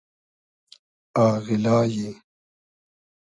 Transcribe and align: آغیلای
آغیلای 1.25 2.21